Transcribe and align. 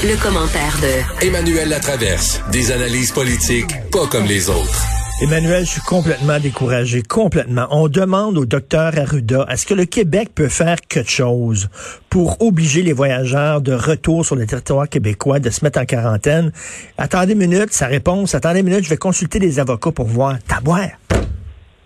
Le 0.00 0.14
commentaire 0.22 0.76
de 0.80 1.26
Emmanuel 1.26 1.68
Latraverse. 1.70 2.40
Des 2.52 2.70
analyses 2.70 3.10
politiques 3.10 3.72
pas 3.90 4.06
comme 4.06 4.26
les 4.26 4.48
autres. 4.48 4.86
Emmanuel, 5.20 5.64
je 5.64 5.70
suis 5.70 5.80
complètement 5.80 6.38
découragé, 6.38 7.02
complètement. 7.02 7.66
On 7.72 7.88
demande 7.88 8.38
au 8.38 8.46
docteur 8.46 8.96
Arruda, 8.96 9.44
est-ce 9.50 9.66
que 9.66 9.74
le 9.74 9.86
Québec 9.86 10.28
peut 10.36 10.48
faire 10.48 10.76
quelque 10.88 11.10
chose 11.10 11.68
pour 12.08 12.40
obliger 12.40 12.82
les 12.82 12.92
voyageurs 12.92 13.60
de 13.60 13.72
retour 13.72 14.24
sur 14.24 14.36
le 14.36 14.46
territoire 14.46 14.88
québécois 14.88 15.40
de 15.40 15.50
se 15.50 15.64
mettre 15.64 15.80
en 15.80 15.84
quarantaine? 15.84 16.52
Attendez 16.96 17.32
une 17.32 17.40
minute, 17.40 17.72
sa 17.72 17.88
réponse, 17.88 18.36
attendez 18.36 18.60
une 18.60 18.66
minute, 18.66 18.84
je 18.84 18.90
vais 18.90 18.96
consulter 18.96 19.40
les 19.40 19.58
avocats 19.58 19.90
pour 19.90 20.06
voir. 20.06 20.36
Taboire! 20.46 20.90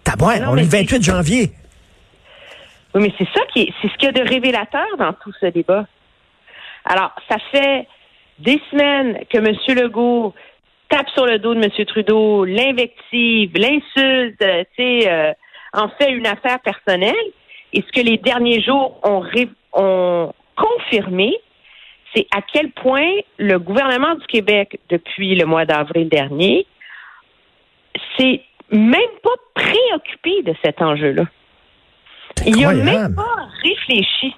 Taboire, 0.04 0.38
Non, 0.40 0.50
on 0.50 0.56
est 0.58 0.64
le 0.64 0.68
28 0.68 1.02
janvier. 1.02 1.52
Oui, 2.94 3.04
mais 3.04 3.12
c'est 3.16 3.28
ça 3.32 3.40
qui 3.54 3.60
est, 3.62 3.72
c'est 3.80 3.88
ce 3.88 3.94
qu'il 3.96 4.04
y 4.04 4.08
a 4.08 4.12
de 4.12 4.28
révélateur 4.28 4.84
dans 4.98 5.14
tout 5.14 5.32
ce 5.40 5.46
débat. 5.46 5.86
Alors, 6.84 7.12
ça 7.28 7.36
fait 7.50 7.86
des 8.42 8.60
semaines 8.70 9.18
que 9.30 9.38
M. 9.38 9.54
Legault 9.80 10.34
tape 10.88 11.08
sur 11.10 11.24
le 11.26 11.38
dos 11.38 11.54
de 11.54 11.62
M. 11.64 11.70
Trudeau, 11.86 12.44
l'invective, 12.44 13.50
l'insulte, 13.54 14.42
euh, 14.42 14.64
tu 14.76 14.82
sais, 14.82 15.10
euh, 15.10 15.32
en 15.72 15.88
fait 15.88 16.10
une 16.10 16.26
affaire 16.26 16.60
personnelle. 16.60 17.14
Et 17.72 17.82
ce 17.82 17.92
que 17.92 18.04
les 18.04 18.18
derniers 18.18 18.60
jours 18.60 19.00
ont, 19.02 19.20
ré- 19.20 19.48
ont 19.72 20.32
confirmé, 20.56 21.34
c'est 22.14 22.26
à 22.36 22.42
quel 22.42 22.70
point 22.72 23.10
le 23.38 23.58
gouvernement 23.58 24.14
du 24.16 24.26
Québec, 24.26 24.78
depuis 24.90 25.34
le 25.34 25.46
mois 25.46 25.64
d'avril 25.64 26.08
dernier, 26.10 26.66
s'est 28.18 28.42
même 28.70 29.14
pas 29.22 29.30
préoccupé 29.54 30.42
de 30.42 30.54
cet 30.62 30.82
enjeu-là. 30.82 31.24
Il 32.46 32.60
n'a 32.60 32.72
même 32.74 33.14
pas 33.14 33.48
réfléchi. 33.62 34.34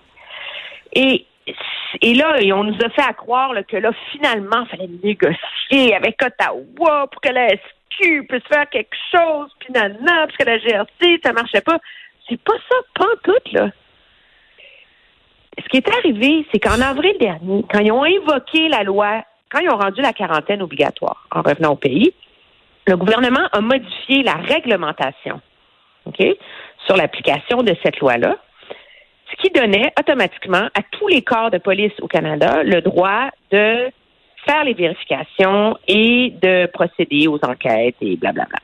Et, 0.94 1.24
et 2.00 2.14
là, 2.14 2.36
on 2.54 2.64
nous 2.64 2.78
a 2.84 2.90
fait 2.90 3.02
à 3.02 3.12
croire 3.12 3.52
que 3.68 3.76
là, 3.76 3.90
finalement, 4.10 4.64
il 4.64 4.68
fallait 4.68 4.90
négocier 5.02 5.94
avec 5.94 6.20
Ottawa 6.22 7.06
pour 7.08 7.20
que 7.20 7.28
la 7.28 7.48
SQ 7.48 8.26
puisse 8.28 8.46
faire 8.48 8.68
quelque 8.70 8.96
chose, 9.12 9.50
puis 9.60 9.72
nanana, 9.72 10.26
parce 10.26 10.36
que 10.36 10.44
la 10.44 10.58
GRC, 10.58 11.20
ça 11.22 11.32
marchait 11.32 11.60
pas. 11.60 11.78
C'est 12.28 12.40
pas 12.42 12.54
ça, 12.68 12.76
pas 12.94 13.04
en 13.04 13.16
tout, 13.22 13.52
là. 13.52 13.70
Ce 15.62 15.68
qui 15.68 15.76
est 15.76 15.88
arrivé, 15.88 16.44
c'est 16.50 16.58
qu'en 16.58 16.80
avril 16.80 17.14
dernier, 17.20 17.64
quand 17.70 17.78
ils 17.78 17.92
ont 17.92 18.02
invoqué 18.02 18.68
la 18.68 18.82
loi, 18.82 19.22
quand 19.50 19.60
ils 19.60 19.70
ont 19.70 19.76
rendu 19.76 20.00
la 20.00 20.12
quarantaine 20.12 20.62
obligatoire 20.62 21.28
en 21.30 21.42
revenant 21.42 21.72
au 21.72 21.76
pays, 21.76 22.12
le 22.86 22.96
gouvernement 22.96 23.46
a 23.52 23.60
modifié 23.60 24.22
la 24.24 24.34
réglementation 24.34 25.40
sur 26.86 26.96
l'application 26.96 27.62
de 27.62 27.74
cette 27.82 27.98
loi-là, 28.00 28.36
ce 29.36 29.42
qui 29.42 29.50
donnait 29.50 29.92
automatiquement 29.98 30.68
à 30.74 30.82
tous 30.90 31.08
les 31.08 31.22
corps 31.22 31.50
de 31.50 31.58
police 31.58 31.92
au 32.00 32.08
Canada 32.08 32.62
le 32.62 32.80
droit 32.80 33.30
de 33.50 33.90
faire 34.46 34.64
les 34.64 34.74
vérifications 34.74 35.76
et 35.88 36.34
de 36.42 36.66
procéder 36.66 37.28
aux 37.28 37.40
enquêtes 37.42 37.96
et 38.00 38.16
blablabla. 38.16 38.58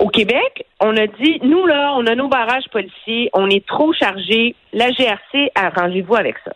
Au 0.00 0.08
Québec, 0.08 0.66
on 0.80 0.96
a 0.96 1.06
dit, 1.06 1.40
nous 1.42 1.66
là, 1.66 1.94
on 1.96 2.06
a 2.06 2.14
nos 2.14 2.28
barrages 2.28 2.68
policiers, 2.72 3.30
on 3.32 3.48
est 3.48 3.64
trop 3.64 3.92
chargés, 3.92 4.56
la 4.72 4.90
GRC, 4.90 5.50
arrangez-vous 5.54 6.16
avec 6.16 6.36
ça. 6.44 6.52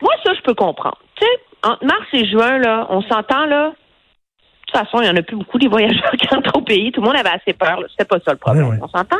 Moi, 0.00 0.12
ça, 0.24 0.32
je 0.34 0.40
peux 0.42 0.54
comprendre. 0.54 0.98
Tu 1.14 1.24
sais, 1.24 1.32
entre 1.62 1.84
mars 1.84 2.06
et 2.12 2.26
juin, 2.26 2.58
là, 2.58 2.86
on 2.90 3.02
s'entend, 3.02 3.46
là, 3.46 3.70
de 3.70 4.72
toute 4.72 4.76
façon, 4.76 5.00
il 5.00 5.04
n'y 5.04 5.10
en 5.10 5.16
a 5.16 5.22
plus 5.22 5.36
beaucoup 5.36 5.58
des 5.58 5.68
voyageurs 5.68 6.12
qui 6.18 6.34
entrent 6.34 6.56
au 6.56 6.62
pays. 6.62 6.92
Tout 6.92 7.00
le 7.00 7.06
monde 7.06 7.16
avait 7.16 7.30
assez 7.30 7.52
peur. 7.52 7.80
C'était 7.90 8.04
pas 8.04 8.18
ça 8.24 8.32
le 8.32 8.38
problème. 8.38 8.64
Oui, 8.64 8.70
oui. 8.72 8.78
On 8.82 8.88
s'entend? 8.88 9.16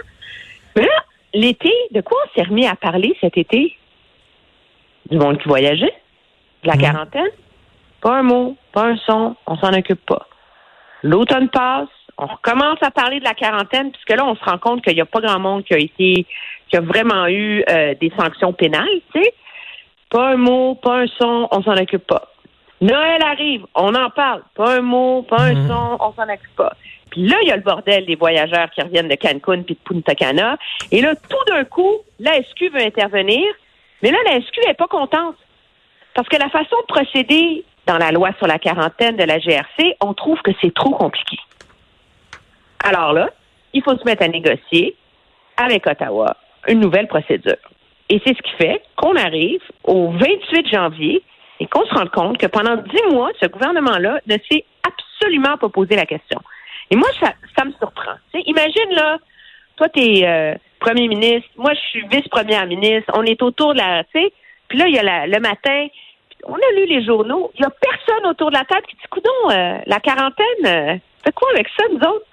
Mais 0.76 0.82
là, 0.82 1.04
l'été, 1.34 1.72
de 1.92 2.00
quoi 2.00 2.18
on 2.24 2.38
s'est 2.38 2.48
remis 2.48 2.66
à 2.66 2.76
parler 2.76 3.16
cet 3.20 3.36
été? 3.36 3.76
Du 5.10 5.16
monde 5.18 5.38
qui 5.38 5.48
voyageait? 5.48 5.94
De 6.62 6.68
la 6.68 6.74
Mhm. 6.74 6.80
quarantaine? 6.80 7.30
Pas 8.00 8.16
un 8.18 8.22
mot, 8.22 8.56
pas 8.72 8.84
un 8.86 8.96
son, 8.98 9.36
on 9.46 9.56
s'en 9.56 9.72
occupe 9.72 10.04
pas. 10.06 10.26
L'automne 11.02 11.48
passe, 11.48 11.88
on 12.16 12.26
recommence 12.26 12.78
à 12.82 12.90
parler 12.90 13.20
de 13.20 13.24
la 13.24 13.34
quarantaine, 13.34 13.92
puisque 13.92 14.10
là, 14.10 14.26
on 14.26 14.34
se 14.34 14.44
rend 14.44 14.58
compte 14.58 14.82
qu'il 14.82 14.94
n'y 14.94 15.00
a 15.00 15.06
pas 15.06 15.20
grand 15.20 15.38
monde 15.38 15.64
qui 15.64 15.74
a 15.74 15.78
été, 15.78 16.26
qui 16.68 16.76
a 16.76 16.80
vraiment 16.80 17.26
eu 17.28 17.64
euh, 17.68 17.94
des 18.00 18.12
sanctions 18.18 18.52
pénales, 18.52 18.88
tu 19.14 19.22
sais. 19.22 19.34
Pas 20.10 20.30
un 20.30 20.36
mot, 20.36 20.74
pas 20.74 21.00
un 21.00 21.06
son, 21.06 21.48
on 21.50 21.62
s'en 21.62 21.76
occupe 21.76 22.06
pas. 22.06 22.28
Noël 22.80 23.22
arrive, 23.22 23.66
on 23.74 23.94
en 23.94 24.10
parle. 24.10 24.42
Pas 24.54 24.76
un 24.76 24.80
mot, 24.80 25.22
pas 25.22 25.40
un 25.40 25.54
Mhm. 25.54 25.68
son, 25.68 25.96
on 26.00 26.12
s'en 26.12 26.22
occupe 26.32 26.54
pas. 26.56 26.72
Puis 27.10 27.26
là, 27.26 27.36
il 27.42 27.48
y 27.48 27.52
a 27.52 27.56
le 27.56 27.62
bordel 27.62 28.04
des 28.06 28.14
voyageurs 28.16 28.70
qui 28.70 28.82
reviennent 28.82 29.08
de 29.08 29.14
Cancun 29.16 29.62
puis 29.62 29.74
de 29.74 29.80
Punta 29.82 30.14
Cana. 30.14 30.56
Et 30.92 31.00
là, 31.00 31.14
tout 31.16 31.52
d'un 31.52 31.64
coup, 31.64 31.96
la 32.20 32.34
SQ 32.42 32.70
veut 32.70 32.82
intervenir. 32.82 33.42
Mais 34.02 34.10
là, 34.10 34.18
la 34.26 34.40
SQ 34.40 34.60
n'est 34.66 34.74
pas 34.74 34.86
contente. 34.86 35.36
Parce 36.14 36.28
que 36.28 36.36
la 36.36 36.48
façon 36.50 36.76
de 36.82 36.86
procéder 36.92 37.64
dans 37.86 37.98
la 37.98 38.12
loi 38.12 38.30
sur 38.38 38.46
la 38.46 38.58
quarantaine 38.58 39.16
de 39.16 39.24
la 39.24 39.38
GRC, 39.38 39.96
on 40.00 40.12
trouve 40.14 40.40
que 40.42 40.50
c'est 40.60 40.74
trop 40.74 40.90
compliqué. 40.90 41.38
Alors 42.84 43.12
là, 43.12 43.30
il 43.72 43.82
faut 43.82 43.96
se 43.96 44.04
mettre 44.04 44.22
à 44.22 44.28
négocier 44.28 44.94
avec 45.56 45.86
Ottawa 45.86 46.36
une 46.68 46.80
nouvelle 46.80 47.08
procédure. 47.08 47.56
Et 48.10 48.20
c'est 48.24 48.36
ce 48.36 48.42
qui 48.42 48.52
fait 48.56 48.82
qu'on 48.96 49.16
arrive 49.16 49.60
au 49.84 50.10
28 50.10 50.68
janvier 50.72 51.22
et 51.60 51.66
qu'on 51.66 51.84
se 51.86 51.94
rende 51.94 52.10
compte 52.10 52.38
que 52.38 52.46
pendant 52.46 52.76
dix 52.76 53.02
mois, 53.10 53.30
ce 53.40 53.46
gouvernement-là 53.46 54.20
ne 54.26 54.36
s'est 54.50 54.64
absolument 54.82 55.56
pas 55.56 55.68
posé 55.68 55.96
la 55.96 56.06
question. 56.06 56.40
Et 56.90 56.96
moi, 56.96 57.08
ça, 57.20 57.32
ça 57.56 57.64
me 57.64 57.72
surprend. 57.72 58.14
Imagine, 58.34 58.90
là, 58.94 59.18
toi, 59.76 59.88
tu 59.88 60.00
es 60.00 60.58
premier 60.78 61.08
ministre, 61.08 61.48
moi, 61.56 61.74
je 61.74 61.80
suis 61.80 62.06
vice-première 62.08 62.66
ministre, 62.66 63.10
on 63.14 63.24
est 63.24 63.42
autour 63.42 63.74
de 63.74 63.78
la... 63.78 64.04
Puis 64.04 64.78
là, 64.78 64.86
il 64.86 64.94
y 64.94 64.98
a 64.98 65.26
le 65.26 65.40
matin, 65.40 65.86
on 66.44 66.54
a 66.54 66.72
lu 66.76 66.86
les 66.86 67.04
journaux, 67.04 67.50
il 67.56 67.62
y 67.62 67.64
a 67.64 67.70
personne 67.70 68.26
autour 68.26 68.50
de 68.50 68.56
la 68.56 68.64
table 68.64 68.86
qui 68.86 68.96
dit, 68.96 69.08
coudon, 69.10 69.50
euh, 69.50 69.78
la 69.86 70.00
quarantaine, 70.00 70.66
euh, 70.66 70.96
fait 71.24 71.32
quoi 71.34 71.48
avec 71.54 71.68
ça, 71.76 71.84
nous 71.90 71.98
autres? 71.98 72.26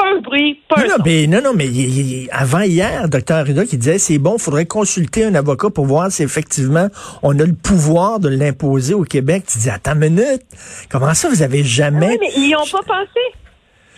Pas 0.00 0.16
un 0.16 0.20
bruit, 0.20 0.58
pas 0.68 0.76
Non, 0.76 0.82
un 0.82 0.88
non, 0.88 0.94
son. 0.96 1.02
mais, 1.04 1.26
non, 1.26 1.40
non, 1.42 1.52
mais 1.54 1.66
il- 1.66 1.98
il- 2.22 2.28
avant 2.32 2.60
hier, 2.62 3.08
docteur 3.08 3.38
Arruda 3.38 3.66
qui 3.66 3.76
disait 3.76 3.98
c'est 3.98 4.18
bon, 4.18 4.36
il 4.38 4.42
faudrait 4.42 4.64
consulter 4.66 5.24
un 5.24 5.34
avocat 5.34 5.68
pour 5.70 5.84
voir 5.86 6.10
si 6.10 6.22
effectivement 6.22 6.88
on 7.22 7.38
a 7.38 7.44
le 7.44 7.52
pouvoir 7.52 8.18
de 8.20 8.28
l'imposer 8.30 8.94
au 8.94 9.04
Québec. 9.04 9.44
Tu 9.46 9.58
dis 9.58 9.68
attends 9.70 9.92
une 9.94 10.14
minute, 10.14 10.42
comment 10.88 11.12
ça 11.14 11.28
vous 11.28 11.42
avez 11.42 11.64
jamais 11.64 12.08
Oui, 12.08 12.18
mais 12.20 12.30
ils 12.36 12.46
n'y 12.48 12.54
ont 12.56 12.60
pas 12.70 12.80
pensé. 12.86 13.20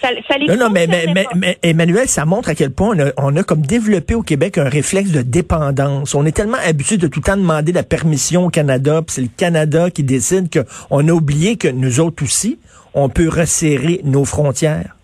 Ça, 0.01 0.09
ça 0.27 0.37
les 0.37 0.49
Non, 0.49 0.57
non, 0.57 0.71
mais, 0.71 0.89
mais, 0.89 1.59
Emmanuel, 1.63 2.09
ça 2.09 2.25
montre 2.25 2.49
à 2.49 2.57
quel 2.57 2.73
point 2.73 2.97
on 2.97 2.99
a, 2.99 3.11
on 3.19 3.37
a 3.37 3.45
comme 3.45 3.63
développé 3.63 4.17
au 4.17 4.23
Québec 4.23 4.59
un 4.59 4.69
réflexe 4.69 5.11
de 5.13 5.23
dépendance. 5.23 6.17
On 6.17 6.27
est 6.27 6.33
tellement 6.35 6.59
habitué 6.67 6.97
de 6.97 7.07
tout 7.07 7.21
le 7.21 7.25
temps 7.25 7.37
demander 7.37 7.71
la 7.71 7.85
permission 7.85 8.47
au 8.47 8.51
Canada, 8.51 9.01
puis 9.07 9.15
c'est 9.15 9.21
le 9.21 9.29
Canada 9.37 9.91
qui 9.91 10.03
décide 10.03 10.49
qu'on 10.53 11.07
a 11.09 11.13
oublié 11.13 11.57
que 11.57 11.69
nous 11.69 12.01
autres 12.01 12.25
aussi, 12.25 12.59
on 12.95 13.09
peut 13.09 13.29
resserrer 13.29 14.01
nos 14.03 14.25
frontières. 14.25 14.97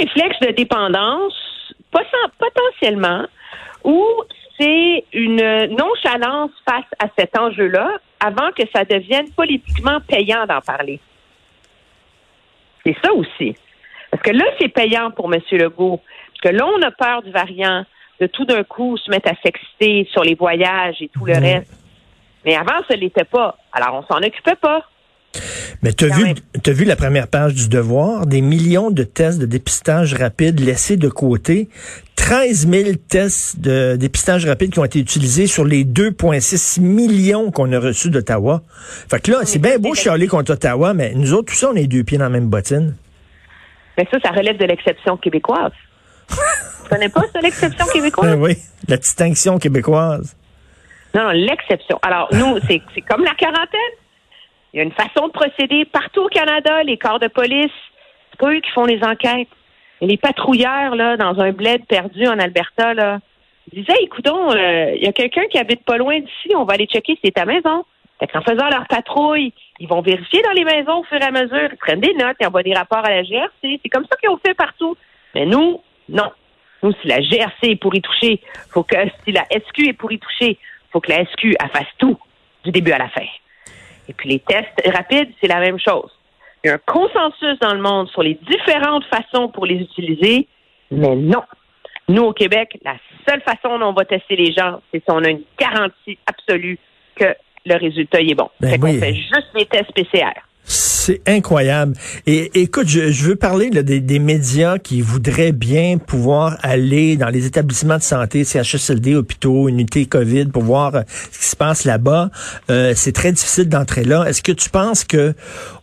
Réflexe 0.00 0.38
de 0.40 0.52
dépendance, 0.52 1.34
potentiellement, 1.90 3.26
ou 3.84 4.04
c'est 4.58 5.04
une 5.12 5.66
nonchalance 5.76 6.50
face 6.68 6.84
à 6.98 7.06
cet 7.18 7.38
enjeu-là 7.38 7.98
avant 8.20 8.50
que 8.52 8.62
ça 8.74 8.84
devienne 8.84 9.30
politiquement 9.32 10.00
payant 10.06 10.46
d'en 10.46 10.60
parler. 10.60 11.00
C'est 12.84 12.96
ça 13.02 13.12
aussi. 13.12 13.54
Parce 14.10 14.22
que 14.22 14.30
là, 14.30 14.44
c'est 14.58 14.68
payant 14.68 15.10
pour 15.10 15.32
M. 15.32 15.40
Legault. 15.52 16.00
Parce 16.28 16.52
que 16.52 16.58
là, 16.58 16.66
on 16.66 16.82
a 16.82 16.90
peur 16.90 17.22
du 17.22 17.30
variant, 17.30 17.84
de 18.20 18.26
tout 18.26 18.44
d'un 18.44 18.64
coup 18.64 18.96
se 18.96 19.10
mettre 19.10 19.30
à 19.30 19.34
s'exciter 19.42 20.08
sur 20.10 20.22
les 20.22 20.34
voyages 20.34 21.00
et 21.00 21.08
tout 21.08 21.24
le 21.24 21.34
reste. 21.34 21.72
Mais 22.44 22.56
avant, 22.56 22.82
ça 22.88 22.96
l'était 22.96 23.24
pas. 23.24 23.56
Alors, 23.72 23.94
on 23.94 24.02
s'en 24.12 24.22
occupait 24.22 24.56
pas. 24.56 24.84
Mais 25.82 25.92
t'as 25.92 26.08
vu, 26.08 26.34
t'as 26.62 26.72
vu 26.72 26.84
la 26.84 26.96
première 26.96 27.28
page 27.28 27.54
du 27.54 27.68
Devoir, 27.68 28.26
des 28.26 28.40
millions 28.40 28.90
de 28.90 29.02
tests 29.04 29.38
de 29.38 29.46
dépistage 29.46 30.14
rapide 30.14 30.60
laissés 30.60 30.96
de 30.96 31.08
côté, 31.08 31.68
13 32.16 32.68
000 32.68 32.90
tests 33.08 33.60
de 33.60 33.96
dépistage 33.96 34.44
rapide 34.44 34.72
qui 34.72 34.78
ont 34.78 34.84
été 34.84 34.98
utilisés 34.98 35.46
sur 35.46 35.64
les 35.64 35.84
2,6 35.84 36.80
millions 36.80 37.50
qu'on 37.50 37.72
a 37.72 37.78
reçus 37.78 38.10
d'Ottawa. 38.10 38.62
Fait 39.08 39.20
que 39.20 39.30
là, 39.30 39.38
c'est 39.44 39.58
bien 39.58 39.78
beau 39.78 39.94
chialer 39.94 40.26
contre 40.26 40.52
Ottawa, 40.52 40.94
mais 40.94 41.12
nous 41.14 41.32
autres, 41.32 41.52
tout 41.52 41.58
ça, 41.58 41.70
on 41.72 41.76
est 41.76 41.86
deux 41.86 42.04
pieds 42.04 42.18
dans 42.18 42.24
la 42.24 42.30
même 42.30 42.48
bottine. 42.48 42.94
Mais 43.96 44.06
ça, 44.10 44.18
ça 44.22 44.30
relève 44.32 44.58
de 44.58 44.66
l'exception 44.66 45.16
québécoise. 45.16 45.72
tu 46.28 46.88
connais 46.88 47.08
pas 47.08 47.22
ça, 47.32 47.40
l'exception 47.40 47.86
québécoise? 47.86 48.30
Ah 48.32 48.36
oui, 48.36 48.58
la 48.88 48.96
distinction 48.96 49.58
québécoise. 49.58 50.36
Non, 51.14 51.24
non, 51.24 51.30
l'exception. 51.30 51.98
Alors, 52.02 52.28
nous, 52.32 52.58
c'est 52.68 52.82
comme 53.08 53.24
la 53.24 53.34
quarantaine. 53.34 53.80
Il 54.72 54.78
y 54.78 54.80
a 54.80 54.84
une 54.84 54.92
façon 54.92 55.26
de 55.26 55.32
procéder 55.32 55.84
partout 55.84 56.22
au 56.22 56.28
Canada. 56.28 56.82
Les 56.84 56.96
corps 56.96 57.18
de 57.18 57.28
police, 57.28 57.72
c'est 58.30 58.38
pas 58.38 58.52
eux 58.52 58.60
qui 58.60 58.70
font 58.70 58.84
les 58.84 59.02
enquêtes. 59.02 59.48
Et 60.00 60.06
les 60.06 60.16
patrouilleurs, 60.16 60.94
là, 60.94 61.16
dans 61.16 61.38
un 61.40 61.52
bled 61.52 61.84
perdu 61.86 62.26
en 62.26 62.38
Alberta, 62.38 62.94
là, 62.94 63.18
disaient, 63.72 64.02
écoutons, 64.02 64.50
euh, 64.52 64.94
il 64.96 65.02
y 65.02 65.08
a 65.08 65.12
quelqu'un 65.12 65.44
qui 65.50 65.58
habite 65.58 65.84
pas 65.84 65.96
loin 65.96 66.18
d'ici, 66.18 66.54
on 66.56 66.64
va 66.64 66.74
aller 66.74 66.86
checker 66.86 67.14
si 67.14 67.20
c'est 67.24 67.34
ta 67.34 67.44
maison. 67.44 67.84
Fait 68.18 68.26
qu'en 68.26 68.42
faisant 68.42 68.68
leur 68.68 68.86
patrouille, 68.86 69.52
ils 69.78 69.88
vont 69.88 70.02
vérifier 70.02 70.42
dans 70.42 70.52
les 70.52 70.64
maisons 70.64 70.98
au 71.00 71.04
fur 71.04 71.18
et 71.18 71.24
à 71.24 71.30
mesure, 71.30 71.68
ils 71.72 71.78
prennent 71.78 72.00
des 72.00 72.14
notes, 72.14 72.36
ils 72.40 72.46
envoient 72.46 72.62
des 72.62 72.74
rapports 72.74 73.04
à 73.04 73.10
la 73.10 73.22
GRC. 73.22 73.80
C'est 73.82 73.88
comme 73.88 74.04
ça 74.04 74.16
qu'ils 74.18 74.30
ont 74.30 74.40
fait 74.44 74.54
partout. 74.54 74.96
Mais 75.34 75.46
nous, 75.46 75.80
non. 76.08 76.30
Nous, 76.82 76.92
si 77.00 77.08
la 77.08 77.20
GRC 77.20 77.62
est 77.62 77.76
pour 77.76 77.94
y 77.94 78.00
toucher, 78.00 78.40
faut 78.70 78.82
que 78.82 78.96
si 79.24 79.32
la 79.32 79.44
SQ 79.44 79.88
est 79.88 79.92
pour 79.92 80.12
y 80.12 80.18
toucher, 80.18 80.58
faut 80.92 81.00
que 81.00 81.10
la 81.10 81.24
SQ 81.24 81.56
fasse 81.72 81.88
tout 81.98 82.18
du 82.64 82.72
début 82.72 82.92
à 82.92 82.98
la 82.98 83.08
fin. 83.08 83.26
Et 84.10 84.12
puis 84.12 84.28
les 84.28 84.40
tests 84.40 84.82
rapides, 84.92 85.30
c'est 85.40 85.46
la 85.46 85.60
même 85.60 85.78
chose. 85.78 86.10
Il 86.64 86.68
y 86.68 86.70
a 86.70 86.74
un 86.74 86.78
consensus 86.78 87.58
dans 87.60 87.72
le 87.72 87.80
monde 87.80 88.08
sur 88.08 88.24
les 88.24 88.34
différentes 88.34 89.04
façons 89.04 89.48
pour 89.48 89.66
les 89.66 89.76
utiliser, 89.76 90.48
mais 90.90 91.14
non. 91.14 91.42
Nous, 92.08 92.22
au 92.22 92.32
Québec, 92.32 92.76
la 92.84 92.96
seule 93.26 93.40
façon 93.42 93.78
dont 93.78 93.86
on 93.86 93.92
va 93.92 94.04
tester 94.04 94.34
les 94.34 94.52
gens, 94.52 94.80
c'est 94.92 94.98
si 94.98 95.04
on 95.08 95.22
a 95.22 95.30
une 95.30 95.44
garantie 95.56 96.18
absolue 96.26 96.76
que 97.14 97.36
le 97.64 97.76
résultat 97.76 98.20
est 98.20 98.34
bon. 98.34 98.50
Ben 98.60 98.70
fait 98.70 98.78
qu'on 98.78 98.98
fait 98.98 99.14
juste 99.14 99.50
les 99.54 99.66
tests 99.66 99.92
PCR. 99.92 100.32
C'est 100.72 101.20
incroyable. 101.26 101.94
Et 102.28 102.62
écoute, 102.62 102.86
je, 102.86 103.24
veux 103.24 103.34
parler 103.34 103.70
des, 103.70 104.18
médias 104.20 104.78
qui 104.78 105.00
voudraient 105.00 105.50
bien 105.50 105.98
pouvoir 105.98 106.58
aller 106.62 107.16
dans 107.16 107.28
les 107.28 107.44
établissements 107.44 107.96
de 107.96 108.02
santé, 108.04 108.44
CHSLD, 108.44 109.16
hôpitaux, 109.16 109.68
unités 109.68 110.06
COVID, 110.06 110.46
pour 110.46 110.62
voir 110.62 110.94
euh, 110.94 111.00
ce 111.32 111.38
qui 111.40 111.44
se 111.46 111.56
passe 111.56 111.82
là-bas. 111.82 112.30
Euh, 112.70 112.92
c'est 112.94 113.10
très 113.10 113.32
difficile 113.32 113.68
d'entrer 113.68 114.04
là. 114.04 114.26
Est-ce 114.28 114.42
que 114.42 114.52
tu 114.52 114.70
penses 114.70 115.02
que 115.02 115.34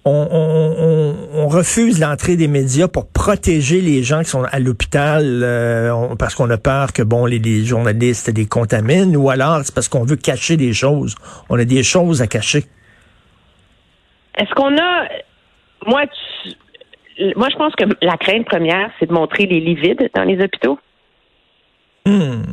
on, 0.06 1.48
refuse 1.50 2.00
l'entrée 2.00 2.38
des 2.38 2.48
médias 2.48 2.88
pour 2.88 3.08
protéger 3.08 3.82
les 3.82 4.04
gens 4.04 4.24
qui 4.24 4.30
sont 4.30 4.44
à 4.44 4.60
l'hôpital 4.60 5.42
euh, 5.44 6.16
parce 6.18 6.34
qu'on 6.34 6.50
a 6.50 6.58
peur 6.58 6.94
que 6.94 7.02
bon 7.02 7.26
les, 7.26 7.40
les 7.40 7.66
journalistes 7.66 8.32
les 8.34 8.46
contaminent, 8.46 9.18
ou 9.18 9.30
alors 9.30 9.62
c'est 9.66 9.74
parce 9.74 9.90
qu'on 9.90 10.06
veut 10.06 10.16
cacher 10.16 10.56
des 10.56 10.72
choses? 10.72 11.16
On 11.50 11.60
a 11.60 11.66
des 11.66 11.84
choses 11.84 12.22
à 12.22 12.28
cacher. 12.28 12.66
Est-ce 14.38 14.54
qu'on 14.54 14.78
a. 14.78 15.08
Moi, 15.86 16.04
moi, 17.36 17.50
je 17.50 17.56
pense 17.56 17.76
que 17.76 17.86
la 18.02 18.18
crainte 18.18 18.46
première, 18.46 18.92
c'est 19.00 19.08
de 19.08 19.14
montrer 19.14 19.46
les 19.46 19.60
lits 19.60 19.76
vides 19.76 20.10
dans 20.14 20.24
les 20.24 20.42
hôpitaux. 20.44 20.80
Hmm. 22.06 22.44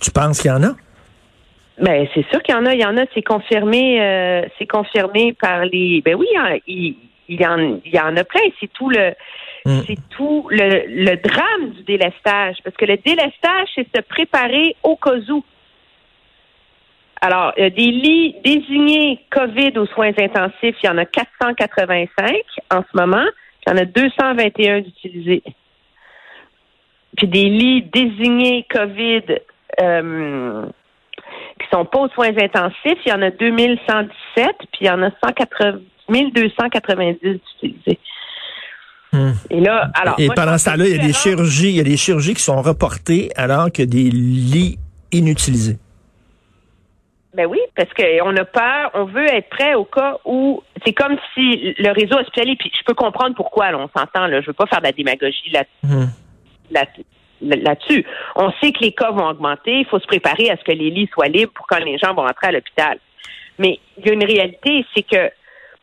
Tu 0.00 0.10
penses 0.10 0.40
qu'il 0.40 0.50
y 0.50 0.54
en 0.54 0.62
a? 0.62 0.74
Ben, 1.80 2.06
c'est 2.14 2.26
sûr 2.30 2.42
qu'il 2.42 2.54
y 2.54 2.58
en 2.58 2.66
a. 2.66 2.74
Il 2.74 2.80
y 2.80 2.84
en 2.84 2.96
a, 2.98 3.04
c'est 3.14 3.22
confirmé, 3.22 4.00
euh, 4.00 4.42
c'est 4.58 4.66
confirmé 4.66 5.32
par 5.32 5.64
les. 5.64 6.02
Ben 6.02 6.14
oui, 6.14 6.26
il, 6.66 6.96
y, 7.28 7.46
en, 7.46 7.80
il 7.84 7.92
y 7.92 7.98
en 7.98 8.16
a 8.16 8.24
plein. 8.24 8.42
C'est 8.60 8.72
tout 8.72 8.90
le. 8.90 9.14
Hmm. 9.64 9.80
C'est 9.86 9.98
tout 10.10 10.46
le, 10.50 10.84
le 10.86 11.16
drame 11.16 11.70
du 11.70 11.82
délestage. 11.84 12.58
Parce 12.62 12.76
que 12.76 12.84
le 12.84 12.98
délestage, 12.98 13.68
c'est 13.74 13.88
se 13.96 14.02
préparer 14.02 14.76
au 14.82 14.96
cas 14.96 15.16
où. 15.30 15.42
Alors, 17.24 17.54
des 17.56 17.70
lits 17.70 18.36
désignés 18.44 19.18
COVID 19.30 19.78
aux 19.78 19.86
soins 19.86 20.12
intensifs, 20.18 20.76
il 20.82 20.86
y 20.86 20.88
en 20.90 20.98
a 20.98 21.06
485 21.06 22.34
en 22.70 22.82
ce 22.82 23.00
moment. 23.00 23.24
Il 23.66 23.70
y 23.70 23.72
en 23.72 23.78
a 23.78 23.86
221 23.86 24.80
d'utilisés. 24.82 25.42
Puis 27.16 27.26
des 27.26 27.44
lits 27.44 27.82
désignés 27.90 28.66
COVID 28.68 29.22
euh, 29.80 30.66
qui 31.58 31.66
sont 31.72 31.86
pas 31.86 32.00
aux 32.00 32.08
soins 32.10 32.36
intensifs, 32.36 32.98
il 33.06 33.08
y 33.08 33.12
en 33.12 33.22
a 33.22 33.30
2117, 33.30 34.56
puis 34.58 34.68
il 34.82 34.86
y 34.88 34.90
en 34.90 35.02
a 35.02 35.10
180, 35.24 35.78
1290 36.10 37.40
utilisés. 37.62 37.98
Hmm. 39.14 39.32
Et 39.48 39.60
là, 39.60 39.90
alors. 39.94 40.16
Et 40.18 40.28
pendant 40.28 40.58
ce 40.58 40.66
temps-là, 40.66 40.84
il 40.88 40.96
y 40.96 41.00
a 41.00 41.02
des 41.02 41.14
chirurgies, 41.14 41.70
il 41.70 41.76
y 41.76 41.80
a 41.80 41.84
des 41.84 41.96
chirurgies 41.96 42.34
qui 42.34 42.42
sont 42.42 42.60
reportées 42.60 43.30
alors 43.34 43.72
que 43.72 43.82
des 43.82 44.10
lits 44.10 44.76
inutilisés. 45.10 45.78
Ben 47.34 47.46
oui, 47.46 47.58
parce 47.74 47.92
qu'on 47.94 48.36
a 48.36 48.44
peur, 48.44 48.90
on 48.94 49.06
veut 49.06 49.26
être 49.26 49.48
prêt 49.48 49.74
au 49.74 49.84
cas 49.84 50.18
où 50.24 50.62
c'est 50.86 50.92
comme 50.92 51.16
si 51.34 51.74
le 51.78 51.90
réseau 51.90 52.16
hospitalier, 52.16 52.54
puis 52.56 52.70
je 52.78 52.84
peux 52.84 52.94
comprendre 52.94 53.34
pourquoi, 53.34 53.72
là, 53.72 53.78
on 53.78 53.88
s'entend, 53.98 54.28
là, 54.28 54.40
je 54.40 54.46
veux 54.46 54.52
pas 54.52 54.66
faire 54.66 54.78
de 54.78 54.86
la 54.86 54.92
démagogie 54.92 55.50
là, 55.50 55.64
hum. 55.82 56.08
là-dessus. 56.70 58.06
On 58.36 58.52
sait 58.62 58.70
que 58.70 58.84
les 58.84 58.92
cas 58.92 59.10
vont 59.10 59.26
augmenter, 59.26 59.80
il 59.80 59.86
faut 59.86 59.98
se 59.98 60.06
préparer 60.06 60.48
à 60.50 60.56
ce 60.56 60.62
que 60.62 60.70
les 60.70 60.90
lits 60.90 61.10
soient 61.12 61.26
libres 61.26 61.52
pour 61.52 61.66
quand 61.66 61.80
les 61.80 61.98
gens 61.98 62.14
vont 62.14 62.22
rentrer 62.22 62.48
à 62.48 62.52
l'hôpital. 62.52 62.98
Mais 63.58 63.80
il 63.98 64.06
y 64.06 64.10
a 64.10 64.12
une 64.12 64.24
réalité, 64.24 64.86
c'est 64.94 65.02
que 65.02 65.30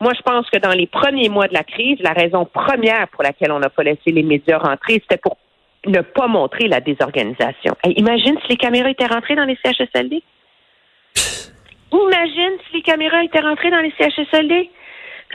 moi, 0.00 0.12
je 0.16 0.22
pense 0.22 0.48
que 0.50 0.58
dans 0.58 0.72
les 0.72 0.86
premiers 0.86 1.28
mois 1.28 1.48
de 1.48 1.54
la 1.54 1.64
crise, 1.64 1.98
la 2.00 2.12
raison 2.12 2.46
première 2.46 3.08
pour 3.08 3.22
laquelle 3.22 3.52
on 3.52 3.58
n'a 3.58 3.70
pas 3.70 3.82
laissé 3.82 4.10
les 4.10 4.22
médias 4.22 4.58
rentrer, 4.58 4.94
c'était 4.94 5.18
pour 5.18 5.36
ne 5.86 6.00
pas 6.00 6.28
montrer 6.28 6.66
la 6.66 6.80
désorganisation. 6.80 7.76
imagine 7.84 8.36
si 8.42 8.48
les 8.48 8.56
caméras 8.56 8.90
étaient 8.90 9.06
rentrées 9.06 9.36
dans 9.36 9.44
les 9.44 9.58
CHSLD. 9.64 10.22
Imagine 11.92 12.58
si 12.66 12.76
les 12.76 12.82
caméras 12.82 13.22
étaient 13.24 13.40
rentrées 13.40 13.70
dans 13.70 13.80
les 13.80 13.92
CHSLD, 13.98 14.70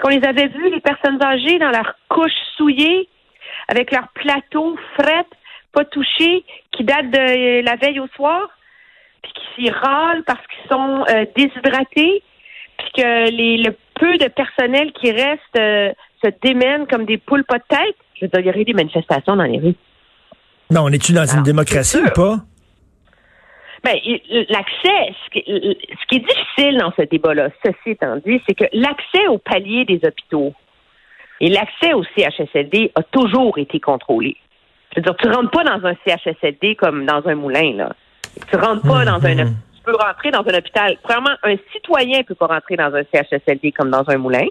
qu'on 0.01 0.09
les 0.09 0.23
avait 0.23 0.47
vues, 0.47 0.69
les 0.69 0.79
personnes 0.79 1.21
âgées, 1.23 1.59
dans 1.59 1.69
leur 1.69 1.95
couche 2.09 2.31
souillée, 2.55 3.07
avec 3.67 3.91
leur 3.91 4.07
plateau 4.09 4.77
fret, 4.97 5.25
pas 5.73 5.85
touché, 5.85 6.43
qui 6.71 6.83
date 6.83 7.09
de 7.11 7.63
la 7.63 7.75
veille 7.75 7.99
au 7.99 8.07
soir, 8.15 8.49
puis 9.21 9.31
qui 9.33 9.63
s'y 9.63 9.69
râlent 9.69 10.23
parce 10.25 10.41
qu'ils 10.47 10.69
sont 10.69 11.05
euh, 11.09 11.25
déshydratés, 11.35 12.23
puis 12.77 12.91
que 12.95 13.29
les, 13.31 13.57
le 13.57 13.75
peu 13.95 14.17
de 14.17 14.27
personnel 14.27 14.91
qui 14.93 15.11
reste 15.11 15.41
euh, 15.57 15.91
se 16.23 16.29
démènent 16.41 16.87
comme 16.87 17.05
des 17.05 17.17
poules 17.17 17.43
pas 17.43 17.57
de 17.57 17.63
tête. 17.67 17.95
Je 18.15 18.25
veux 18.25 18.29
dire, 18.29 18.39
il 18.39 18.47
y 18.47 18.49
aurait 18.49 18.63
des 18.63 18.73
manifestations 18.73 19.35
dans 19.35 19.43
les 19.43 19.59
rues. 19.59 19.75
Non, 20.71 20.83
on 20.85 20.89
est-tu 20.89 21.13
dans 21.13 21.25
une 21.25 21.43
démocratie 21.43 21.97
ou 21.97 22.09
pas? 22.13 22.37
Ben, 23.83 23.95
l'accès, 24.49 25.13
ce 25.25 25.29
qui, 25.31 25.39
est 25.39 26.19
difficile 26.19 26.77
dans 26.77 26.91
ce 26.97 27.03
débat-là, 27.03 27.49
ceci 27.63 27.91
étant 27.91 28.17
dit, 28.25 28.41
c'est 28.47 28.55
que 28.55 28.65
l'accès 28.73 29.27
au 29.27 29.37
palier 29.37 29.85
des 29.85 29.99
hôpitaux 30.03 30.53
et 31.39 31.49
l'accès 31.49 31.93
au 31.93 32.03
CHSLD 32.03 32.91
a 32.95 33.03
toujours 33.03 33.57
été 33.57 33.79
contrôlé. 33.79 34.35
Je 34.91 34.99
veux 34.99 35.03
dire, 35.03 35.15
tu 35.17 35.29
rentres 35.29 35.51
pas 35.51 35.63
dans 35.63 35.85
un 35.85 35.93
CHSLD 36.05 36.75
comme 36.75 37.05
dans 37.05 37.27
un 37.27 37.35
moulin, 37.35 37.73
là. 37.75 37.91
Tu 38.49 38.55
rentres 38.55 38.83
pas 38.83 39.05
dans 39.05 39.23
un, 39.23 39.35
mhm. 39.35 39.55
tu 39.75 39.83
peux 39.83 39.95
rentrer 39.95 40.31
dans 40.31 40.41
un 40.41 40.57
hôpital. 40.57 40.97
Premièrement, 41.03 41.35
un 41.43 41.55
citoyen 41.71 42.23
peut 42.23 42.35
pas 42.35 42.47
rentrer 42.47 42.75
dans 42.75 42.93
un 42.93 43.03
CHSLD 43.11 43.71
comme 43.71 43.91
dans 43.91 44.03
un 44.07 44.17
moulin. 44.17 44.45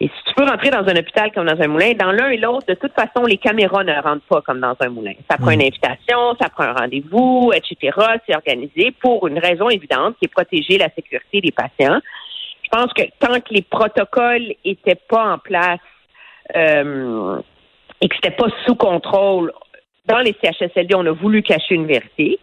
Et 0.00 0.08
si 0.08 0.24
tu 0.26 0.34
peux 0.34 0.44
rentrer 0.44 0.70
dans 0.70 0.86
un 0.86 0.96
hôpital 0.96 1.30
comme 1.32 1.46
dans 1.46 1.60
un 1.60 1.68
moulin, 1.68 1.92
dans 1.92 2.10
l'un 2.10 2.28
et 2.28 2.36
l'autre, 2.36 2.66
de 2.66 2.74
toute 2.74 2.92
façon, 2.92 3.24
les 3.26 3.38
caméras 3.38 3.84
ne 3.84 3.94
rentrent 4.02 4.26
pas 4.28 4.42
comme 4.42 4.60
dans 4.60 4.74
un 4.80 4.88
moulin. 4.88 5.12
Ça 5.30 5.38
prend 5.38 5.50
une 5.50 5.60
mm. 5.60 5.68
invitation, 5.68 6.36
ça 6.40 6.48
prend 6.48 6.64
un 6.64 6.72
rendez-vous, 6.72 7.52
etc. 7.54 7.96
C'est 8.26 8.34
organisé 8.34 8.92
pour 9.00 9.28
une 9.28 9.38
raison 9.38 9.68
évidente 9.68 10.16
qui 10.18 10.24
est 10.24 10.28
protéger 10.28 10.78
la 10.78 10.90
sécurité 10.90 11.40
des 11.40 11.52
patients. 11.52 12.00
Je 12.62 12.68
pense 12.70 12.92
que 12.92 13.02
tant 13.20 13.40
que 13.40 13.54
les 13.54 13.62
protocoles 13.62 14.54
étaient 14.64 15.00
pas 15.08 15.34
en 15.34 15.38
place 15.38 15.78
euh, 16.56 17.40
et 18.00 18.08
que 18.08 18.16
c'était 18.16 18.34
pas 18.34 18.48
sous 18.66 18.74
contrôle, 18.74 19.52
dans 20.06 20.18
les 20.18 20.34
CHSLD, 20.42 20.94
on 20.94 21.06
a 21.06 21.12
voulu 21.12 21.42
cacher 21.42 21.76
une 21.76 21.86
vérité. 21.86 22.38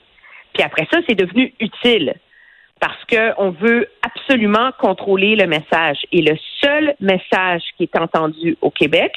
Puis 0.54 0.64
après 0.64 0.88
ça, 0.92 1.00
c'est 1.08 1.16
devenu 1.16 1.54
utile 1.60 2.16
parce 2.82 3.06
qu'on 3.06 3.52
veut 3.52 3.88
absolument 4.02 4.72
contrôler 4.80 5.36
le 5.36 5.46
message. 5.46 6.00
Et 6.12 6.22
le 6.24 6.36
seul 6.60 6.96
message 7.00 7.62
qui 7.78 7.84
est 7.84 7.96
entendu 7.96 8.58
au 8.60 8.72
Québec, 8.72 9.14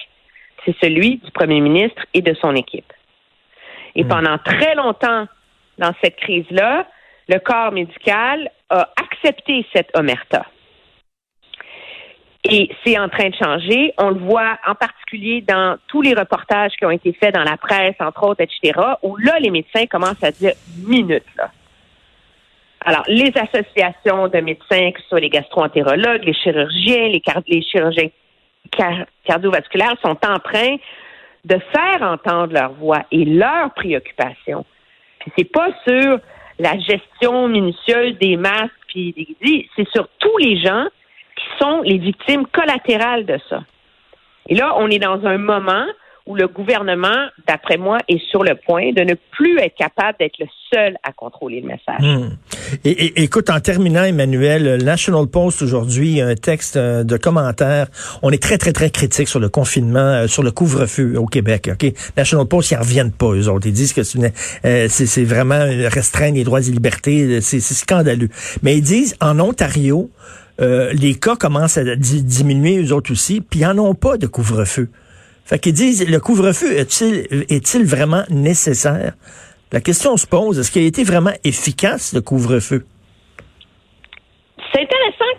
c'est 0.65 0.77
celui 0.83 1.17
du 1.17 1.31
premier 1.33 1.61
ministre 1.61 2.05
et 2.13 2.21
de 2.21 2.35
son 2.35 2.55
équipe. 2.55 2.93
Et 3.97 4.05
hmm. 4.05 4.09
pendant 4.09 4.39
très 4.39 4.75
longtemps, 4.75 5.27
dans 5.79 5.95
cette 6.03 6.17
crise-là, 6.17 6.87
le 7.27 7.39
corps 7.39 7.73
médical 7.73 8.51
a 8.69 8.91
accepté 9.03 9.67
cette 9.75 9.97
omerta. 9.97 10.45
Et 12.45 12.69
c'est 12.85 12.99
en 12.99 13.09
train 13.09 13.31
de 13.31 13.35
changer. 13.35 13.95
On 13.97 14.11
le 14.11 14.21
voit 14.21 14.59
en 14.67 14.75
particulier 14.75 15.41
dans 15.41 15.79
tous 15.89 16.03
les 16.03 16.13
reportages 16.13 16.73
qui 16.79 16.85
ont 16.85 16.91
été 16.91 17.15
faits 17.15 17.35
dans 17.35 17.45
la 17.45 17.57
presse, 17.57 17.97
entre 17.99 18.25
autres, 18.25 18.43
etc., 18.43 18.79
où 19.03 19.17
là, 19.17 19.39
les 19.41 19.51
médecins 19.51 19.87
commencent 19.87 20.23
à 20.23 20.33
dire 20.33 20.53
minute, 20.87 21.25
là. 21.39 21.51
Alors, 22.85 23.05
les 23.09 23.33
associations 23.35 24.29
de 24.29 24.41
médecins, 24.41 24.93
que 24.93 25.01
ce 25.01 25.09
soit 25.09 25.21
les 25.21 25.31
gastroentérologues, 25.31 26.25
les 26.25 26.35
chirurgiens, 26.35 27.09
les, 27.09 27.63
chirurgiens 27.63 28.09
cardiovasculaires, 29.25 29.97
sont 30.05 30.19
en 30.27 30.39
train 30.39 30.77
de 31.45 31.59
faire 31.73 32.03
entendre 32.03 32.53
leur 32.53 32.73
voix 32.73 33.05
et 33.11 33.25
leurs 33.25 33.73
préoccupations. 33.75 34.65
Puis 35.21 35.33
c'est 35.37 35.51
pas 35.51 35.69
sur 35.87 36.19
la 36.59 36.79
gestion 36.79 37.49
minutieuse 37.49 38.17
des 38.19 38.37
masques 38.37 38.73
puis 38.95 39.69
c'est 39.75 39.89
sur 39.89 40.09
tous 40.19 40.39
les 40.39 40.61
gens 40.61 40.87
qui 41.37 41.45
sont 41.59 41.83
les 41.83 41.99
victimes 41.99 42.47
collatérales 42.47 43.27
de 43.27 43.39
ça. 43.49 43.65
Et 44.49 44.55
là, 44.55 44.75
on 44.77 44.89
est 44.89 44.99
dans 44.99 45.25
un 45.27 45.39
moment 45.39 45.87
où 46.27 46.35
le 46.35 46.49
gouvernement, 46.49 47.29
d'après 47.47 47.77
moi, 47.77 47.99
est 48.09 48.19
sur 48.31 48.43
le 48.43 48.55
point 48.55 48.93
de 48.93 49.03
ne 49.03 49.15
plus 49.33 49.59
être 49.59 49.75
capable 49.75 50.17
d'être 50.19 50.39
le 50.39 50.47
seul 50.73 50.97
à 51.03 51.13
contrôler 51.13 51.61
le 51.61 51.69
message. 51.69 52.01
Hmm. 52.01 52.37
Et, 52.85 53.23
écoute, 53.23 53.51
en 53.51 53.61
terminant, 53.61 54.05
Emmanuel, 54.05 54.83
National 54.83 55.27
Post 55.27 55.61
aujourd'hui, 55.61 56.23
un 56.23 56.35
texte 56.35 56.77
euh, 56.77 57.05
de 57.05 57.19
commentaire. 57.19 57.89
On 58.23 58.31
est 58.31 58.43
très, 58.43 58.57
très, 58.57 58.73
très 58.73 58.89
critique 58.89 59.29
sur 59.29 59.39
le 59.39 59.51
confinement, 59.51 59.99
euh, 59.99 60.27
sur 60.27 60.43
le 60.43 60.51
couvre-feu 60.51 61.19
au 61.19 61.27
Québec. 61.27 61.71
National 62.17 62.47
Post, 62.47 62.71
ils 62.71 62.77
en 62.77 62.81
reviennent 62.81 63.13
pas, 63.13 63.33
eux 63.33 63.49
autres. 63.51 63.67
Ils 63.67 63.75
disent 63.75 63.93
que 63.93 64.03
c'est 64.03 64.19
euh, 64.65 65.25
vraiment 65.25 65.61
restreindre 65.91 66.37
les 66.37 66.45
droits 66.45 66.61
et 66.61 66.71
libertés. 66.71 67.43
C'est 67.43 67.61
scandaleux. 67.61 68.31
Mais 68.63 68.79
ils 68.79 68.83
disent, 68.83 69.15
en 69.21 69.39
Ontario, 69.41 70.11
les 70.59 71.15
cas 71.21 71.37
commencent 71.37 71.77
à 71.77 71.97
diminuer, 71.97 72.83
eux 72.83 72.93
autres 72.93 73.13
aussi, 73.13 73.43
puis 73.43 73.61
ils 73.61 73.67
n'en 73.67 73.79
ont 73.79 73.95
pas 73.95 74.17
de 74.17 74.27
couvre-feu. 74.27 74.89
Fait 75.45 75.59
qu'ils 75.59 75.75
disent, 75.75 76.09
le 76.09 76.21
couvre-feu 76.21 76.73
est-il 76.79 77.27
est 77.51 77.85
vraiment 77.85 78.23
nécessaire? 78.31 79.15
La 79.73 79.81
question 79.81 80.17
se 80.17 80.27
pose, 80.27 80.59
est-ce 80.59 80.71
qu'il 80.71 80.83
a 80.83 80.87
été 80.87 81.05
vraiment 81.05 81.33
efficace, 81.45 82.15
le 82.15 82.21
couvre-feu? 82.21 82.85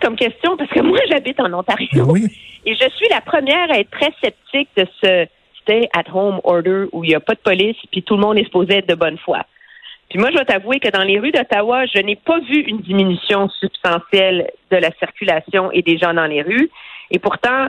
bonne 0.06 0.16
question 0.16 0.56
parce 0.56 0.70
que 0.70 0.80
moi, 0.80 0.98
j'habite 1.10 1.40
en 1.40 1.52
Ontario. 1.52 2.04
Oui. 2.08 2.26
Et 2.64 2.74
je 2.74 2.88
suis 2.96 3.08
la 3.10 3.20
première 3.20 3.70
à 3.70 3.78
être 3.78 3.90
très 3.90 4.12
sceptique 4.22 4.68
de 4.76 4.86
ce 5.02 5.26
stay 5.62 5.88
at 5.94 6.04
home 6.12 6.40
order 6.44 6.86
où 6.92 7.04
il 7.04 7.08
n'y 7.08 7.14
a 7.14 7.20
pas 7.20 7.34
de 7.34 7.40
police 7.40 7.76
puis 7.90 8.02
tout 8.02 8.14
le 8.14 8.20
monde 8.20 8.38
est 8.38 8.44
supposé 8.44 8.78
être 8.78 8.88
de 8.88 8.94
bonne 8.94 9.18
foi. 9.18 9.42
Puis 10.08 10.18
moi, 10.20 10.30
je 10.30 10.36
dois 10.36 10.44
t'avouer 10.44 10.78
que 10.78 10.88
dans 10.88 11.02
les 11.02 11.18
rues 11.18 11.32
d'Ottawa, 11.32 11.84
je 11.86 12.00
n'ai 12.00 12.14
pas 12.16 12.38
vu 12.38 12.60
une 12.60 12.78
diminution 12.78 13.48
substantielle 13.48 14.50
de 14.70 14.76
la 14.76 14.90
circulation 14.98 15.70
et 15.72 15.82
des 15.82 15.98
gens 15.98 16.14
dans 16.14 16.26
les 16.26 16.42
rues. 16.42 16.70
Et 17.10 17.18
pourtant, 17.18 17.66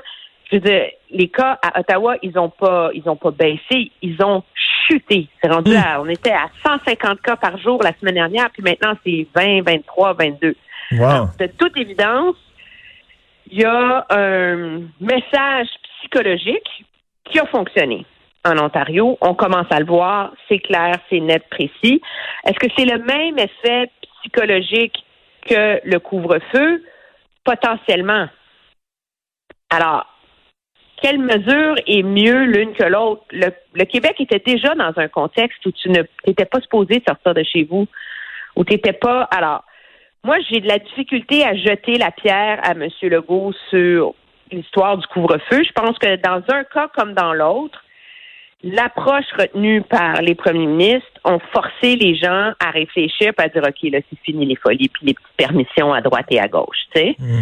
je 0.50 0.58
veux 0.58 0.62
dire, 0.62 0.84
les 1.10 1.30
cas 1.30 1.58
à 1.62 1.80
Ottawa, 1.80 2.16
ils 2.22 2.38
ont 2.38 2.50
pas, 2.50 2.90
ils 2.94 3.08
ont 3.10 3.16
pas 3.16 3.32
baissé, 3.32 3.92
ils 4.02 4.22
ont 4.24 4.44
chuté. 4.88 5.28
C'est 5.42 5.52
rendu 5.52 5.72
Hmm. 5.72 5.84
à, 5.86 6.02
on 6.02 6.08
était 6.08 6.32
à 6.32 6.50
150 6.66 7.22
cas 7.22 7.36
par 7.36 7.58
jour 7.58 7.82
la 7.84 7.94
semaine 8.00 8.16
dernière, 8.16 8.50
puis 8.52 8.64
maintenant 8.64 8.94
c'est 9.06 9.28
20, 9.36 9.62
23, 9.64 10.14
22. 10.14 10.56
Wow. 10.92 11.04
Alors, 11.04 11.30
de 11.40 11.48
toute 11.48 11.76
évidence, 11.78 12.36
il 13.50 13.60
y 13.60 13.66
a 13.66 14.06
un 14.10 14.82
message 15.00 15.68
psychologique 16.00 16.86
qui 17.26 17.40
a 17.40 17.46
fonctionné 17.46 18.06
en 18.46 18.58
Ontario. 18.58 19.18
On 19.22 19.34
commence 19.34 19.68
à 19.70 19.80
le 19.80 19.86
voir, 19.86 20.32
c'est 20.48 20.60
clair, 20.60 20.96
c'est 21.10 21.20
net, 21.20 21.44
précis. 21.50 22.02
Est-ce 22.46 22.60
que 22.60 22.68
c'est 22.78 22.86
le 22.86 23.00
même 23.04 23.38
effet 23.38 23.92
psychologique 24.20 24.96
que 25.46 25.80
le 25.84 26.00
couvre-feu? 26.00 26.84
Potentiellement. 27.44 28.28
Alors, 29.70 30.06
quelle 31.02 31.20
mesure 31.20 31.76
est 31.86 32.04
mieux 32.04 32.44
l'une 32.46 32.74
que 32.74 32.84
l'autre? 32.84 33.24
Le, 33.32 33.50
le 33.74 33.86
Québec 33.86 34.16
était 34.20 34.42
déjà 34.46 34.76
dans 34.76 34.94
un 34.98 35.08
contexte 35.08 35.66
où 35.66 35.72
tu 35.72 35.90
n'étais 35.90 36.46
pas 36.46 36.60
supposé 36.62 37.02
sortir 37.08 37.34
de 37.34 37.44
chez 37.44 37.64
vous, 37.64 37.88
où 38.56 38.64
tu 38.64 38.74
n'étais 38.74 38.94
pas. 38.94 39.24
Alors, 39.24 39.64
moi, 40.24 40.38
j'ai 40.50 40.60
de 40.60 40.68
la 40.68 40.80
difficulté 40.80 41.46
à 41.46 41.56
jeter 41.56 41.98
la 41.98 42.12
pierre 42.12 42.60
à 42.64 42.72
M. 42.72 42.88
Legault 43.04 43.54
sur 43.70 44.14
l'histoire 44.52 44.98
du 44.98 45.06
couvre-feu. 45.08 45.64
Je 45.64 45.72
pense 45.72 45.98
que 46.00 46.16
dans 46.18 46.44
un 46.54 46.64
cas 46.64 46.90
comme 46.96 47.14
dans 47.14 47.34
l'autre, 47.34 47.84
l'approche 48.64 49.26
retenue 49.38 49.82
par 49.84 50.22
les 50.22 50.36
premiers 50.36 50.66
ministres 50.66 51.08
ont 51.24 51.40
forcé 51.54 51.96
les 51.96 52.16
gens 52.16 52.54
à 52.60 52.72
réfléchir, 52.72 53.34
à 53.38 53.48
dire, 53.50 53.64
OK, 53.64 53.90
là, 53.92 54.00
c'est 54.10 54.20
fini 54.24 54.46
les 54.46 54.56
folies, 54.56 54.90
puis 54.90 55.06
les 55.06 55.14
petites 55.14 55.38
permissions 55.38 55.94
à 55.94 56.02
droite 56.02 56.26
et 56.32 56.40
à 56.40 56.48
gauche, 56.48 56.78
tu 56.94 57.00
sais. 57.00 57.16
Mm. 57.20 57.42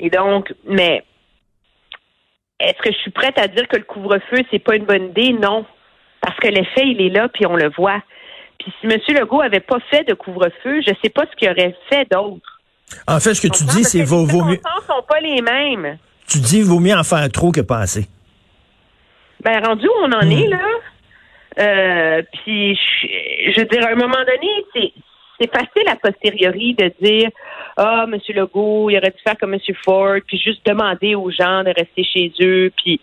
Et 0.00 0.10
donc, 0.10 0.54
mais 0.64 1.04
est-ce 2.62 2.78
que 2.82 2.92
je 2.92 2.98
suis 2.98 3.10
prête 3.10 3.38
à 3.38 3.48
dire 3.48 3.66
que 3.68 3.76
le 3.76 3.84
couvre-feu, 3.84 4.42
c'est 4.50 4.58
pas 4.58 4.76
une 4.76 4.84
bonne 4.84 5.06
idée? 5.10 5.32
Non. 5.32 5.64
Parce 6.20 6.36
que 6.38 6.48
l'effet, 6.48 6.86
il 6.86 7.00
est 7.00 7.08
là, 7.10 7.28
puis 7.28 7.46
on 7.46 7.56
le 7.56 7.68
voit. 7.70 8.00
Puis 8.58 8.72
si 8.80 8.86
M. 8.86 8.98
Legault 9.18 9.40
avait 9.40 9.60
pas 9.60 9.78
fait 9.90 10.04
de 10.04 10.14
couvre-feu, 10.14 10.80
je 10.86 10.92
sais 11.02 11.10
pas 11.10 11.24
ce 11.30 11.36
qu'il 11.36 11.50
aurait 11.50 11.74
fait 11.90 12.08
d'autre. 12.10 12.60
En 13.08 13.18
fait, 13.20 13.34
ce 13.34 13.40
que 13.40 13.52
tu 13.52 13.64
dis, 13.64 13.84
c'est 13.84 14.02
vaut, 14.04 14.24
les 14.26 14.32
vaut 14.32 14.44
mieux. 14.44 14.54
circonstances 14.62 14.96
sont 14.96 15.02
pas 15.08 15.20
les 15.20 15.42
mêmes. 15.42 15.98
Tu 16.28 16.38
dis 16.38 16.62
vaut 16.62 16.78
mieux 16.78 16.94
en 16.94 17.02
faire 17.02 17.28
trop 17.30 17.50
que 17.50 17.60
pas 17.60 17.78
assez. 17.78 18.06
Ben, 19.42 19.64
rendu 19.64 19.86
où 19.88 19.92
on 20.02 20.12
en 20.12 20.24
Hmm. 20.24 20.30
est, 20.30 20.48
là? 20.48 20.58
Euh, 21.58 22.22
puis, 22.44 22.74
je, 22.76 23.52
je 23.52 23.60
veux 23.60 23.66
dire, 23.66 23.84
à 23.86 23.90
un 23.90 23.94
moment 23.96 24.16
donné, 24.24 24.64
c'est, 24.72 24.92
c'est 25.40 25.50
facile 25.52 25.88
a 25.88 25.96
posteriori 25.96 26.74
de 26.74 26.92
dire 27.02 27.28
Ah, 27.76 28.04
M. 28.06 28.18
Legault, 28.34 28.90
il 28.90 28.98
aurait 28.98 29.10
dû 29.10 29.22
faire 29.24 29.36
comme 29.38 29.54
M. 29.54 29.60
Ford, 29.84 30.16
puis 30.26 30.38
juste 30.38 30.64
demander 30.66 31.14
aux 31.14 31.30
gens 31.30 31.64
de 31.64 31.72
rester 31.76 32.04
chez 32.04 32.32
eux. 32.40 32.70
Puis, 32.76 33.00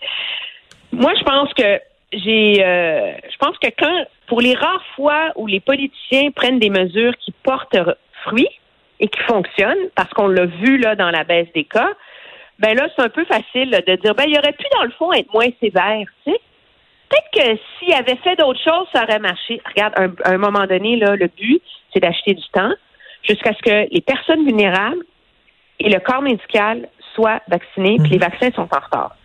moi, 0.92 1.14
je 1.18 1.24
pense 1.24 1.54
que 1.54 1.80
j'ai. 2.14 2.64
euh, 2.64 3.12
je 3.32 3.38
pense 3.38 3.58
que 3.58 3.70
quand, 3.78 4.06
pour 4.28 4.42
les 4.42 4.56
rares 4.56 4.86
fois 4.96 5.32
où 5.36 5.48
les 5.48 5.60
politiciens 5.60 6.32
prennent 6.32 6.60
des 6.60 6.70
mesures 6.70 7.16
qui 7.18 7.32
portent 7.44 7.78
fruit 8.24 8.50
et 9.00 9.08
qui 9.08 9.20
fonctionnent, 9.22 9.90
parce 9.96 10.10
qu'on 10.12 10.28
l'a 10.28 10.46
vu, 10.46 10.78
là, 10.78 10.96
dans 10.96 11.10
la 11.10 11.24
baisse 11.24 11.52
des 11.54 11.64
cas, 11.64 11.90
ben 12.60 12.76
là, 12.76 12.90
c'est 12.96 13.04
un 13.04 13.10
peu 13.10 13.24
facile 13.26 13.72
de 13.72 13.96
dire, 13.96 14.14
ben, 14.16 14.26
il 14.28 14.38
aurait 14.38 14.54
pu, 14.54 14.66
dans 14.76 14.84
le 14.84 14.92
fond, 14.92 15.14
être 15.14 15.34
moins 15.34 15.48
sévère, 15.62 16.06
tu 16.26 16.32
sais. 16.32 16.40
Peut-être 17.10 17.32
que 17.34 17.62
s'il 17.80 17.94
avait 17.94 18.18
fait 18.18 18.36
d'autres 18.36 18.62
choses, 18.62 18.88
ça 18.94 19.04
aurait 19.04 19.20
marché. 19.20 19.60
Regarde, 19.66 19.94
à 20.24 20.30
un 20.30 20.38
moment 20.38 20.66
donné, 20.68 20.96
là, 20.98 21.16
le 21.16 21.28
but, 21.28 21.62
c'est 21.92 22.00
d'acheter 22.02 22.36
du 22.36 22.48
temps 22.54 22.74
jusqu'à 23.24 23.54
ce 23.54 23.62
que 23.62 23.94
les 23.94 24.02
personnes 24.02 24.46
vulnérables 24.46 25.04
et 25.80 25.90
le 25.90 26.00
corps 26.00 26.22
médical 26.22 26.90
soient 27.16 27.42
vaccinés, 27.48 27.98
puis 28.00 28.12
les 28.12 28.18
vaccins 28.18 28.52
sont 28.52 28.68
en 28.72 28.80
retard. 28.80 29.16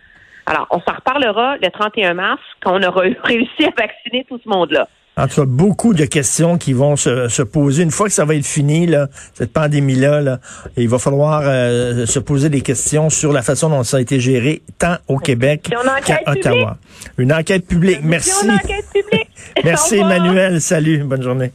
Alors, 0.45 0.67
on 0.69 0.79
s'en 0.79 0.93
reparlera 0.95 1.57
le 1.57 1.69
31 1.69 2.13
mars, 2.13 2.41
quand 2.61 2.79
on 2.79 2.83
aura 2.83 3.01
réussi 3.23 3.65
à 3.65 3.71
vacciner 3.77 4.25
tout 4.27 4.39
ce 4.43 4.49
monde-là. 4.49 4.87
En 5.17 5.27
tout 5.27 5.41
cas, 5.41 5.45
beaucoup 5.45 5.93
de 5.93 6.03
questions 6.03 6.57
qui 6.57 6.73
vont 6.73 6.97
se, 6.97 7.29
se 7.29 7.41
poser. 7.41 7.83
Une 7.83 7.91
fois 7.91 8.07
que 8.07 8.13
ça 8.13 8.25
va 8.25 8.35
être 8.35 8.45
fini, 8.45 8.85
là, 8.85 9.07
cette 9.33 9.53
pandémie-là, 9.53 10.21
là, 10.21 10.39
il 10.75 10.89
va 10.89 10.99
falloir 10.99 11.43
euh, 11.45 12.05
se 12.05 12.19
poser 12.19 12.49
des 12.49 12.59
questions 12.59 13.09
sur 13.09 13.31
la 13.31 13.41
façon 13.41 13.69
dont 13.69 13.83
ça 13.83 13.97
a 13.97 14.01
été 14.01 14.19
géré, 14.19 14.61
tant 14.77 14.97
au 15.07 15.17
Québec 15.17 15.73
qu'à 16.05 16.19
Ottawa. 16.27 16.77
Une 17.17 17.31
enquête 17.31 17.65
publique. 17.65 17.99
Merci. 18.03 18.49
enquête 18.49 18.85
publique. 18.93 19.29
Merci. 19.63 19.95
Emmanuel. 19.95 20.59
Salut. 20.59 21.03
Bonne 21.05 21.23
journée. 21.23 21.51